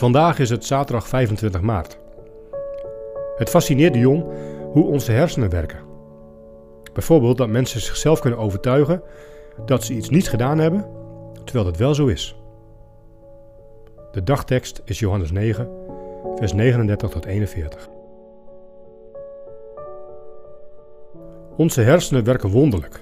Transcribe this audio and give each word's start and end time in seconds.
Vandaag 0.00 0.38
is 0.38 0.50
het 0.50 0.64
zaterdag 0.64 1.08
25 1.08 1.60
maart. 1.60 1.98
Het 3.36 3.50
fascineert 3.50 3.92
de 3.92 3.98
jong 3.98 4.24
hoe 4.72 4.86
onze 4.86 5.12
hersenen 5.12 5.50
werken. 5.50 5.78
Bijvoorbeeld 6.92 7.36
dat 7.36 7.48
mensen 7.48 7.80
zichzelf 7.80 8.20
kunnen 8.20 8.38
overtuigen 8.38 9.02
dat 9.64 9.84
ze 9.84 9.94
iets 9.94 10.08
niet 10.08 10.28
gedaan 10.28 10.58
hebben, 10.58 10.86
terwijl 11.44 11.64
dat 11.64 11.76
wel 11.76 11.94
zo 11.94 12.06
is. 12.06 12.36
De 14.12 14.22
dagtekst 14.22 14.82
is 14.84 14.98
Johannes 14.98 15.30
9, 15.30 15.68
vers 16.36 16.52
39 16.52 17.10
tot 17.10 17.24
41. 17.24 17.88
Onze 21.56 21.80
hersenen 21.80 22.24
werken 22.24 22.50
wonderlijk. 22.50 23.00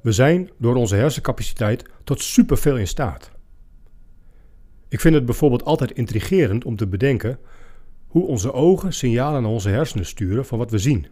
We 0.00 0.12
zijn 0.12 0.50
door 0.58 0.74
onze 0.74 0.96
hersencapaciteit 0.96 1.84
tot 2.04 2.22
superveel 2.22 2.76
in 2.76 2.88
staat. 2.88 3.34
Ik 4.96 5.02
vind 5.02 5.14
het 5.14 5.24
bijvoorbeeld 5.24 5.64
altijd 5.64 5.90
intrigerend 5.90 6.64
om 6.64 6.76
te 6.76 6.86
bedenken 6.86 7.38
hoe 8.06 8.26
onze 8.26 8.52
ogen 8.52 8.92
signalen 8.92 9.42
naar 9.42 9.50
onze 9.50 9.68
hersenen 9.68 10.06
sturen 10.06 10.46
van 10.46 10.58
wat 10.58 10.70
we 10.70 10.78
zien. 10.78 11.06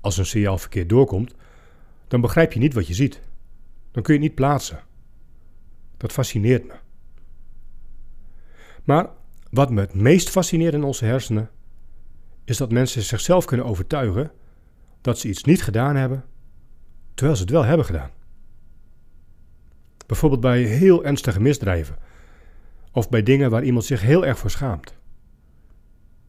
Als 0.00 0.18
een 0.18 0.26
signaal 0.26 0.58
verkeerd 0.58 0.88
doorkomt, 0.88 1.34
dan 2.08 2.20
begrijp 2.20 2.52
je 2.52 2.58
niet 2.58 2.74
wat 2.74 2.86
je 2.86 2.94
ziet. 2.94 3.20
Dan 3.90 4.02
kun 4.02 4.14
je 4.14 4.20
het 4.20 4.28
niet 4.28 4.38
plaatsen. 4.38 4.80
Dat 5.96 6.12
fascineert 6.12 6.66
me. 6.66 6.74
Maar 8.84 9.08
wat 9.50 9.70
me 9.70 9.80
het 9.80 9.94
meest 9.94 10.30
fascineert 10.30 10.74
in 10.74 10.84
onze 10.84 11.04
hersenen, 11.04 11.50
is 12.44 12.56
dat 12.56 12.72
mensen 12.72 13.02
zichzelf 13.02 13.44
kunnen 13.44 13.66
overtuigen 13.66 14.30
dat 15.00 15.18
ze 15.18 15.28
iets 15.28 15.44
niet 15.44 15.62
gedaan 15.62 15.96
hebben, 15.96 16.24
terwijl 17.14 17.36
ze 17.36 17.42
het 17.42 17.52
wel 17.52 17.64
hebben 17.64 17.86
gedaan. 17.86 18.10
Bijvoorbeeld 20.06 20.40
bij 20.40 20.62
heel 20.62 21.04
ernstige 21.04 21.40
misdrijven 21.40 22.06
of 22.92 23.08
bij 23.08 23.22
dingen 23.22 23.50
waar 23.50 23.64
iemand 23.64 23.84
zich 23.84 24.00
heel 24.00 24.26
erg 24.26 24.38
voor 24.38 24.50
schaamt. 24.50 24.96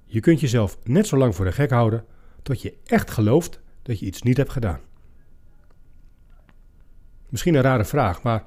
Je 0.06 0.20
kunt 0.20 0.40
jezelf 0.40 0.78
net 0.84 1.08
zo 1.08 1.18
lang 1.18 1.36
voor 1.36 1.46
de 1.46 1.52
gek 1.52 1.70
houden 1.70 2.06
tot 2.42 2.62
je 2.62 2.78
echt 2.86 3.12
gelooft 3.12 3.60
dat 3.82 4.00
je 4.00 4.06
iets 4.06 4.22
niet 4.22 4.38
hebt 4.38 4.52
gedaan. 4.52 4.80
Misschien 7.30 7.56
een 7.56 7.62
rare 7.62 7.86
vraag, 7.86 8.22
maar 8.24 8.44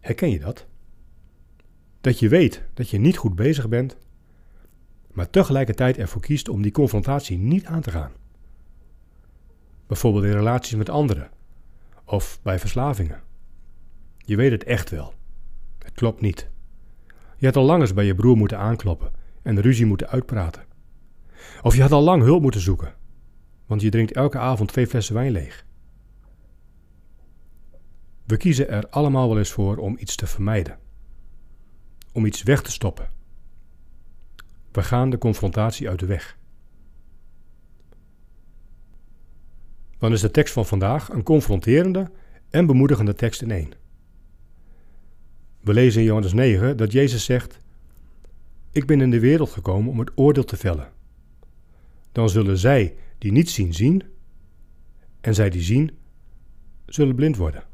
herken 0.00 0.30
je 0.30 0.38
dat? 0.38 0.66
Dat 2.00 2.18
je 2.18 2.28
weet 2.28 2.62
dat 2.74 2.90
je 2.90 2.98
niet 2.98 3.16
goed 3.16 3.34
bezig 3.34 3.68
bent, 3.68 3.96
maar 5.12 5.30
tegelijkertijd 5.30 5.98
ervoor 5.98 6.20
kiest 6.20 6.48
om 6.48 6.62
die 6.62 6.72
confrontatie 6.72 7.38
niet 7.38 7.64
aan 7.64 7.80
te 7.80 7.90
gaan. 7.90 8.12
Bijvoorbeeld 9.86 10.24
in 10.24 10.32
relaties 10.32 10.74
met 10.74 10.88
anderen 10.88 11.30
of 12.04 12.38
bij 12.42 12.58
verslavingen. 12.58 13.20
Je 14.16 14.36
weet 14.36 14.50
het 14.50 14.64
echt 14.64 14.90
wel. 14.90 15.14
Het 15.78 15.92
klopt 15.92 16.20
niet. 16.20 16.48
Je 17.38 17.46
had 17.46 17.56
al 17.56 17.64
lang 17.64 17.80
eens 17.80 17.94
bij 17.94 18.04
je 18.04 18.14
broer 18.14 18.36
moeten 18.36 18.58
aankloppen 18.58 19.12
en 19.42 19.54
de 19.54 19.60
ruzie 19.60 19.86
moeten 19.86 20.08
uitpraten. 20.08 20.64
Of 21.62 21.74
je 21.74 21.82
had 21.82 21.92
al 21.92 22.02
lang 22.02 22.22
hulp 22.22 22.42
moeten 22.42 22.60
zoeken, 22.60 22.94
want 23.66 23.80
je 23.80 23.90
drinkt 23.90 24.12
elke 24.12 24.38
avond 24.38 24.68
twee 24.68 24.86
flessen 24.86 25.14
wijn 25.14 25.32
leeg. 25.32 25.66
We 28.24 28.36
kiezen 28.36 28.68
er 28.68 28.88
allemaal 28.88 29.28
wel 29.28 29.38
eens 29.38 29.52
voor 29.52 29.76
om 29.76 29.96
iets 29.98 30.16
te 30.16 30.26
vermijden, 30.26 30.78
om 32.12 32.26
iets 32.26 32.42
weg 32.42 32.62
te 32.62 32.70
stoppen. 32.70 33.10
We 34.72 34.82
gaan 34.82 35.10
de 35.10 35.18
confrontatie 35.18 35.88
uit 35.88 35.98
de 35.98 36.06
weg. 36.06 36.38
Dan 39.98 40.12
is 40.12 40.20
de 40.20 40.30
tekst 40.30 40.52
van 40.52 40.66
vandaag 40.66 41.08
een 41.08 41.22
confronterende 41.22 42.10
en 42.50 42.66
bemoedigende 42.66 43.14
tekst 43.14 43.42
in 43.42 43.50
één. 43.50 43.72
We 45.68 45.74
lezen 45.74 46.00
in 46.00 46.06
Johannes 46.06 46.32
9 46.32 46.76
dat 46.76 46.92
Jezus 46.92 47.24
zegt: 47.24 47.58
Ik 48.70 48.86
ben 48.86 49.00
in 49.00 49.10
de 49.10 49.20
wereld 49.20 49.50
gekomen 49.50 49.90
om 49.90 49.98
het 49.98 50.10
oordeel 50.14 50.44
te 50.44 50.56
vellen. 50.56 50.88
Dan 52.12 52.28
zullen 52.28 52.58
zij 52.58 52.94
die 53.18 53.32
niet 53.32 53.50
zien, 53.50 53.74
zien, 53.74 54.02
en 55.20 55.34
zij 55.34 55.50
die 55.50 55.62
zien, 55.62 55.90
zullen 56.86 57.14
blind 57.14 57.36
worden. 57.36 57.64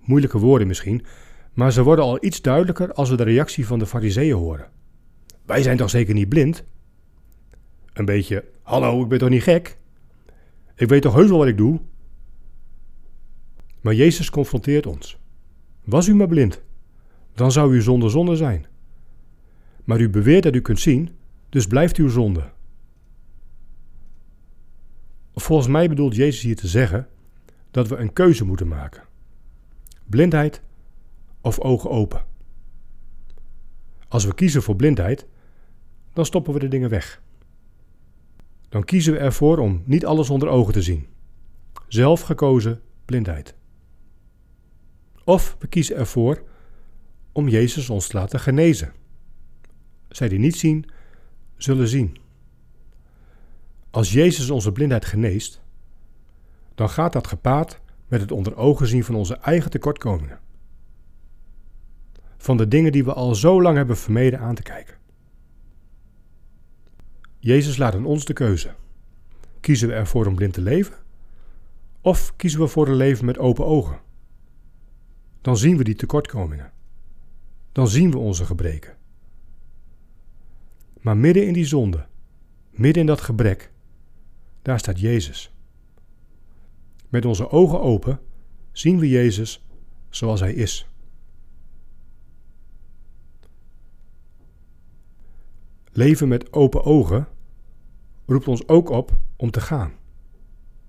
Moeilijke 0.00 0.38
woorden 0.38 0.66
misschien, 0.66 1.04
maar 1.52 1.72
ze 1.72 1.82
worden 1.82 2.04
al 2.04 2.24
iets 2.24 2.42
duidelijker 2.42 2.92
als 2.92 3.10
we 3.10 3.16
de 3.16 3.22
reactie 3.22 3.66
van 3.66 3.78
de 3.78 3.86
Fariseeën 3.86 4.36
horen. 4.36 4.70
Wij 5.46 5.62
zijn 5.62 5.76
toch 5.76 5.90
zeker 5.90 6.14
niet 6.14 6.28
blind? 6.28 6.64
Een 7.92 8.04
beetje, 8.04 8.44
hallo, 8.62 9.02
ik 9.02 9.08
ben 9.08 9.18
toch 9.18 9.28
niet 9.28 9.42
gek? 9.42 9.78
Ik 10.74 10.88
weet 10.88 11.02
toch 11.02 11.14
heus 11.14 11.28
wel 11.28 11.38
wat 11.38 11.48
ik 11.48 11.56
doe? 11.56 11.80
Maar 13.80 13.94
Jezus 13.94 14.30
confronteert 14.30 14.86
ons. 14.86 15.19
Was 15.90 16.08
u 16.08 16.14
maar 16.14 16.28
blind, 16.28 16.62
dan 17.34 17.52
zou 17.52 17.74
u 17.74 17.82
zonder 17.82 18.10
zonde 18.10 18.36
zijn. 18.36 18.66
Maar 19.84 20.00
u 20.00 20.10
beweert 20.10 20.42
dat 20.42 20.54
u 20.54 20.60
kunt 20.60 20.80
zien, 20.80 21.10
dus 21.48 21.66
blijft 21.66 21.96
uw 21.96 22.08
zonde. 22.08 22.50
Volgens 25.34 25.68
mij 25.68 25.88
bedoelt 25.88 26.14
Jezus 26.14 26.42
hier 26.42 26.56
te 26.56 26.68
zeggen 26.68 27.08
dat 27.70 27.88
we 27.88 27.96
een 27.96 28.12
keuze 28.12 28.44
moeten 28.44 28.68
maken: 28.68 29.02
blindheid 30.06 30.62
of 31.40 31.60
ogen 31.60 31.90
open. 31.90 32.24
Als 34.08 34.24
we 34.24 34.34
kiezen 34.34 34.62
voor 34.62 34.76
blindheid, 34.76 35.26
dan 36.12 36.24
stoppen 36.24 36.52
we 36.52 36.58
de 36.58 36.68
dingen 36.68 36.90
weg. 36.90 37.22
Dan 38.68 38.84
kiezen 38.84 39.12
we 39.12 39.18
ervoor 39.18 39.58
om 39.58 39.82
niet 39.84 40.06
alles 40.06 40.30
onder 40.30 40.48
ogen 40.48 40.72
te 40.72 40.82
zien. 40.82 41.06
Zelf 41.88 42.20
gekozen 42.20 42.80
blindheid. 43.04 43.58
Of 45.30 45.56
we 45.58 45.66
kiezen 45.66 45.96
ervoor 45.96 46.42
om 47.32 47.48
Jezus 47.48 47.90
ons 47.90 48.06
te 48.06 48.16
laten 48.16 48.40
genezen. 48.40 48.92
Zij 50.08 50.28
die 50.28 50.38
niet 50.38 50.56
zien, 50.56 50.86
zullen 51.56 51.88
zien. 51.88 52.18
Als 53.90 54.12
Jezus 54.12 54.50
onze 54.50 54.72
blindheid 54.72 55.04
geneest, 55.04 55.60
dan 56.74 56.88
gaat 56.88 57.12
dat 57.12 57.26
gepaard 57.26 57.80
met 58.08 58.20
het 58.20 58.32
onder 58.32 58.56
ogen 58.56 58.86
zien 58.86 59.04
van 59.04 59.14
onze 59.14 59.36
eigen 59.36 59.70
tekortkomingen. 59.70 60.40
Van 62.36 62.56
de 62.56 62.68
dingen 62.68 62.92
die 62.92 63.04
we 63.04 63.12
al 63.12 63.34
zo 63.34 63.62
lang 63.62 63.76
hebben 63.76 63.96
vermeden 63.96 64.40
aan 64.40 64.54
te 64.54 64.62
kijken. 64.62 64.96
Jezus 67.38 67.76
laat 67.76 67.94
aan 67.94 68.04
ons 68.04 68.24
de 68.24 68.32
keuze. 68.32 68.74
Kiezen 69.60 69.88
we 69.88 69.94
ervoor 69.94 70.26
om 70.26 70.34
blind 70.34 70.52
te 70.52 70.60
leven? 70.60 70.94
Of 72.00 72.36
kiezen 72.36 72.60
we 72.60 72.66
voor 72.66 72.88
een 72.88 72.94
leven 72.94 73.24
met 73.24 73.38
open 73.38 73.66
ogen? 73.66 74.08
Dan 75.40 75.56
zien 75.56 75.76
we 75.76 75.84
die 75.84 75.94
tekortkomingen. 75.94 76.72
Dan 77.72 77.88
zien 77.88 78.10
we 78.10 78.18
onze 78.18 78.44
gebreken. 78.44 78.96
Maar 81.00 81.16
midden 81.16 81.46
in 81.46 81.52
die 81.52 81.64
zonde, 81.64 82.06
midden 82.70 83.00
in 83.00 83.06
dat 83.06 83.20
gebrek, 83.20 83.72
daar 84.62 84.78
staat 84.78 85.00
Jezus. 85.00 85.54
Met 87.08 87.24
onze 87.24 87.50
ogen 87.50 87.80
open 87.80 88.20
zien 88.72 88.98
we 88.98 89.08
Jezus 89.08 89.64
zoals 90.08 90.40
Hij 90.40 90.54
is. 90.54 90.88
Leven 95.92 96.28
met 96.28 96.52
open 96.52 96.84
ogen 96.84 97.28
roept 98.26 98.48
ons 98.48 98.68
ook 98.68 98.88
op 98.88 99.20
om 99.36 99.50
te 99.50 99.60
gaan. 99.60 99.92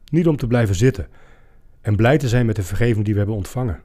Niet 0.06 0.28
om 0.28 0.38
te 0.38 0.47
blijven 0.47 0.75
zitten 0.75 1.07
en 1.81 1.95
blij 1.95 2.17
te 2.17 2.29
zijn 2.29 2.45
met 2.45 2.56
de 2.56 2.63
vergeving 2.63 3.06
die 3.06 3.13
we 3.13 3.19
hebben 3.19 3.38
ontvangen. 3.38 3.84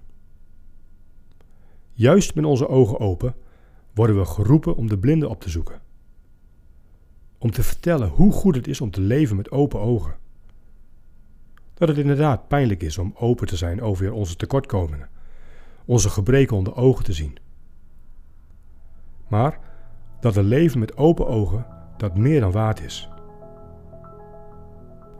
Juist 1.98 2.34
met 2.34 2.44
onze 2.44 2.68
ogen 2.68 3.00
open 3.00 3.34
worden 3.94 4.18
we 4.18 4.24
geroepen 4.24 4.76
om 4.76 4.88
de 4.88 4.98
blinden 4.98 5.28
op 5.28 5.40
te 5.40 5.48
zoeken. 5.48 5.80
Om 7.38 7.50
te 7.50 7.62
vertellen 7.62 8.08
hoe 8.08 8.32
goed 8.32 8.54
het 8.54 8.66
is 8.66 8.80
om 8.80 8.90
te 8.90 9.00
leven 9.00 9.36
met 9.36 9.50
open 9.50 9.80
ogen. 9.80 10.16
Dat 11.74 11.88
het 11.88 11.98
inderdaad 11.98 12.48
pijnlijk 12.48 12.82
is 12.82 12.98
om 12.98 13.14
open 13.14 13.46
te 13.46 13.56
zijn 13.56 13.82
over 13.82 14.12
onze 14.12 14.36
tekortkomingen, 14.36 15.08
onze 15.84 16.10
gebreken 16.10 16.56
onder 16.56 16.76
ogen 16.76 17.04
te 17.04 17.12
zien. 17.12 17.36
Maar 19.28 19.60
dat 20.20 20.36
een 20.36 20.44
leven 20.44 20.78
met 20.78 20.96
open 20.96 21.26
ogen 21.26 21.66
dat 21.96 22.16
meer 22.16 22.40
dan 22.40 22.52
waard 22.52 22.80
is. 22.80 23.08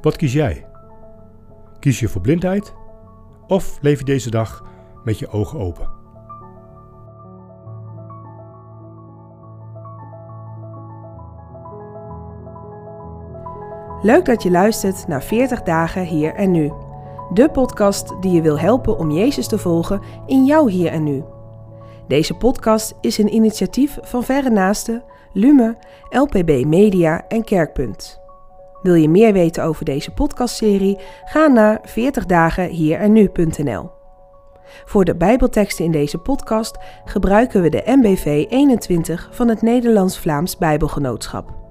Wat 0.00 0.16
kies 0.16 0.32
jij? 0.32 0.66
Kies 1.78 2.00
je 2.00 2.08
voor 2.08 2.20
blindheid 2.20 2.74
of 3.46 3.78
leef 3.80 3.98
je 3.98 4.04
deze 4.04 4.30
dag 4.30 4.64
met 5.04 5.18
je 5.18 5.28
ogen 5.28 5.58
open? 5.58 5.95
Leuk 14.02 14.24
dat 14.24 14.42
je 14.42 14.50
luistert 14.50 15.06
naar 15.06 15.22
40 15.22 15.62
dagen 15.62 16.02
hier 16.02 16.34
en 16.34 16.50
nu. 16.50 16.72
De 17.32 17.50
podcast 17.50 18.14
die 18.20 18.32
je 18.32 18.42
wil 18.42 18.58
helpen 18.58 18.98
om 18.98 19.10
Jezus 19.10 19.46
te 19.46 19.58
volgen 19.58 20.00
in 20.26 20.44
jouw 20.44 20.66
hier 20.66 20.92
en 20.92 21.04
nu. 21.04 21.24
Deze 22.08 22.34
podcast 22.34 22.94
is 23.00 23.18
een 23.18 23.34
initiatief 23.34 23.98
van 24.00 24.22
Verre 24.22 24.50
Naasten, 24.50 25.02
Lume, 25.32 25.76
LPB 26.10 26.64
Media 26.64 27.24
en 27.28 27.44
Kerkpunt. 27.44 28.20
Wil 28.82 28.94
je 28.94 29.08
meer 29.08 29.32
weten 29.32 29.64
over 29.64 29.84
deze 29.84 30.10
podcastserie? 30.10 30.98
Ga 31.24 31.46
naar 31.46 31.80
40dagenhierennu.nl. 31.88 33.90
Voor 34.84 35.04
de 35.04 35.16
Bijbelteksten 35.16 35.84
in 35.84 35.90
deze 35.90 36.18
podcast 36.18 36.78
gebruiken 37.04 37.62
we 37.62 37.68
de 37.68 37.82
MBV 37.84 38.46
21 38.48 39.28
van 39.32 39.48
het 39.48 39.62
Nederlands-Vlaams 39.62 40.56
Bijbelgenootschap. 40.56 41.65